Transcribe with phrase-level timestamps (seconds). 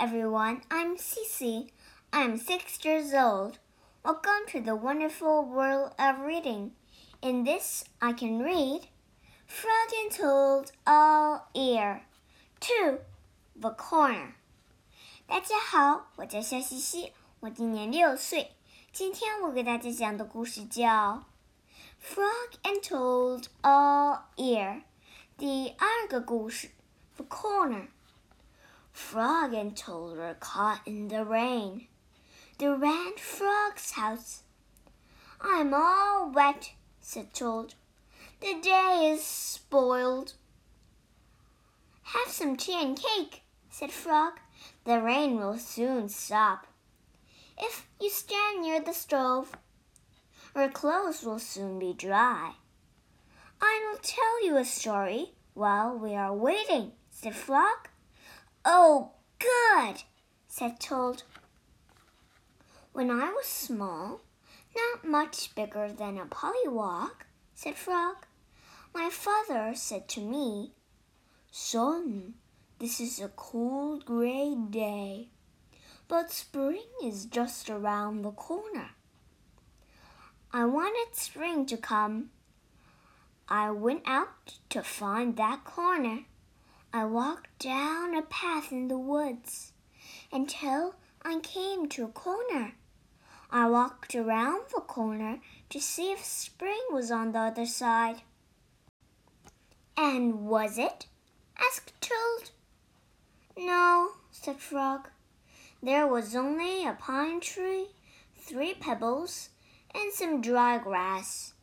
[0.00, 0.62] everyone.
[0.70, 1.68] I'm Cece.
[2.10, 3.58] I'm six years old.
[4.02, 6.70] Welcome to the wonderful world of reading.
[7.20, 8.86] In this, I can read
[9.46, 12.00] Frog and Toad All Year
[12.60, 13.00] to
[13.54, 14.32] The Corner.
[15.26, 18.52] 大家好，我叫夏西西，我今年六岁。
[18.92, 21.24] 今天我给大家讲的故事叫
[22.02, 24.76] 《Frog and Toad All Year》，
[25.36, 26.68] 第二个故事
[27.16, 27.82] 《The Corner》。
[29.00, 31.88] Frog and Toad were caught in the rain.
[32.58, 34.44] They ran Frog's house.
[35.40, 37.74] I'm all wet, said Toad.
[38.40, 40.34] The day is spoiled.
[42.02, 44.34] Have some tea and cake, said Frog.
[44.84, 46.68] The rain will soon stop.
[47.58, 49.56] If you stand near the stove,
[50.54, 52.52] our clothes will soon be dry.
[53.60, 57.89] I will tell you a story while we are waiting, said Frog.
[58.64, 60.02] Oh, good,
[60.46, 61.22] said Toad.
[62.92, 64.20] When I was small,
[64.76, 67.12] not much bigger than a pollywog,
[67.54, 68.26] said Frog,
[68.94, 70.72] my father said to me,
[71.50, 72.34] Son,
[72.78, 75.28] this is a cold gray day,
[76.06, 78.90] but spring is just around the corner.
[80.52, 82.30] I wanted spring to come.
[83.48, 86.24] I went out to find that corner.
[86.92, 89.72] I walked down a path in the woods
[90.32, 92.72] until I came to a corner.
[93.48, 98.22] I walked around the corner to see if spring was on the other side.
[99.96, 101.06] And was it?
[101.56, 102.50] asked Toad.
[103.56, 105.10] No, said Frog.
[105.80, 107.90] There was only a pine tree,
[108.36, 109.50] three pebbles,
[109.94, 111.54] and some dry grass.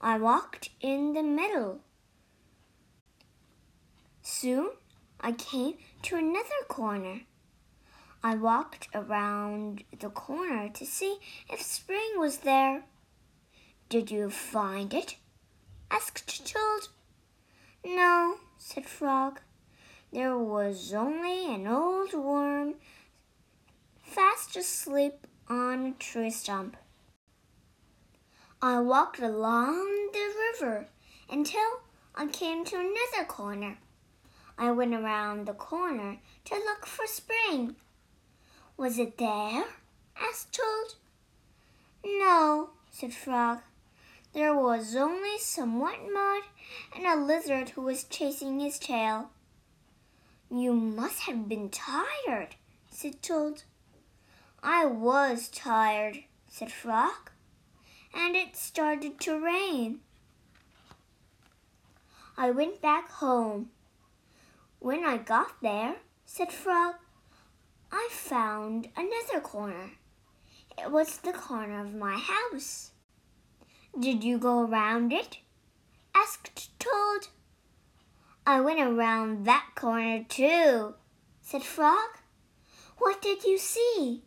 [0.00, 1.80] I walked in the middle
[4.28, 4.70] Soon
[5.20, 7.20] I came to another corner.
[8.24, 11.18] I walked around the corner to see
[11.48, 12.82] if spring was there.
[13.88, 15.14] Did you find it?
[15.92, 16.88] asked Toad.
[17.84, 19.42] No, said Frog.
[20.12, 22.74] There was only an old worm
[24.02, 26.76] fast asleep on a tree stump.
[28.60, 30.88] I walked along the river
[31.30, 31.82] until
[32.16, 33.78] I came to another corner.
[34.58, 37.76] I went around the corner to look for spring.
[38.78, 39.64] Was it there?
[40.18, 40.94] asked Toad.
[42.04, 43.58] No, said Frog.
[44.32, 46.42] There was only some wet mud
[46.94, 49.30] and a lizard who was chasing his tail.
[50.50, 52.56] You must have been tired,
[52.90, 53.62] said Toad.
[54.62, 57.30] I was tired, said Frog,
[58.14, 60.00] and it started to rain.
[62.38, 63.70] I went back home
[64.86, 66.94] when I got there, said Frog,
[67.90, 69.90] I found another corner.
[70.78, 72.92] It was the corner of my house.
[73.98, 75.38] Did you go around it?
[76.14, 77.26] asked Toad.
[78.46, 80.94] I went around that corner too,
[81.40, 82.20] said Frog.
[82.98, 84.22] What did you see?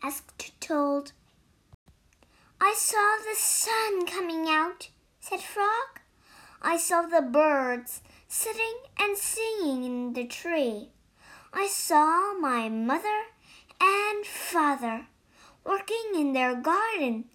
[0.00, 1.10] asked Toad.
[2.60, 5.98] I saw the sun coming out, said Frog.
[6.62, 8.00] I saw the birds
[8.36, 10.88] sitting and singing in the tree.
[11.52, 13.20] I saw my mother
[13.80, 15.06] and father
[15.64, 17.26] working in their garden.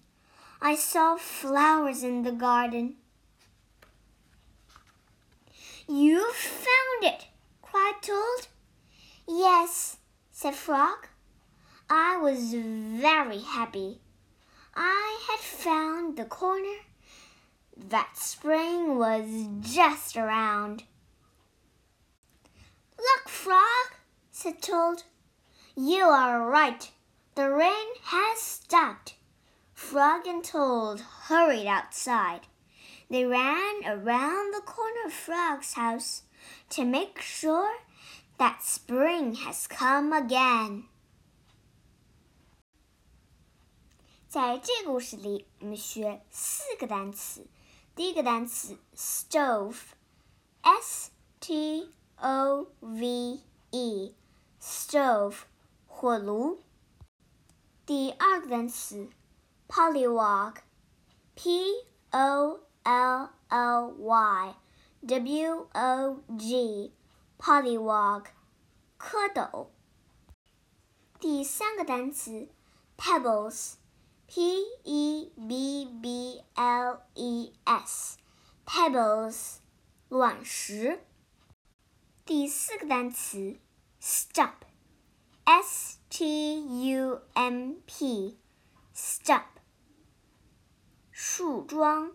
[0.60, 2.96] I saw flowers in the garden.
[5.88, 7.28] You found it,
[7.62, 8.48] cried Toad.
[9.26, 9.96] Yes,
[10.30, 11.08] said Frog.
[11.88, 14.00] I was very happy.
[14.76, 16.76] I had found the corner
[17.89, 19.27] that spring was
[19.61, 20.83] just around.
[22.97, 23.95] Look, Frog,
[24.31, 25.03] said Toad.
[25.75, 26.89] You are right.
[27.35, 29.15] The rain has stopped.
[29.73, 32.47] Frog and Toad hurried outside.
[33.09, 36.23] They ran around the corner of Frog's house
[36.69, 37.75] to make sure
[38.37, 40.85] that spring has come again.
[44.27, 47.47] 在这个故事里，我们学四个单词。
[47.95, 49.91] 第一个单词 stove，s
[51.39, 53.39] t o v
[53.71, 55.37] e，stove，
[55.87, 56.61] 火炉。
[57.85, 59.09] 第二个单词
[59.67, 60.61] pollywog，p
[62.11, 64.55] o l l y
[65.01, 68.25] w o g，pollywog，
[68.99, 69.67] 蝌蚪。
[71.19, 72.49] 第三个单词
[72.97, 73.75] pebbles。
[74.29, 74.41] P
[74.83, 79.57] E B B L E S，pebbles，
[80.09, 81.05] 卵石。
[82.25, 83.59] 第四个单词，
[84.01, 84.55] stump
[85.43, 88.39] S T U M P.
[88.95, 89.43] Stop.
[91.11, 92.13] 树桩